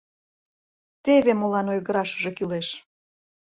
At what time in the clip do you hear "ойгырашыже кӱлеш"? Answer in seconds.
1.73-2.67